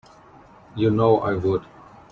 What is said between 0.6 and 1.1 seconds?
You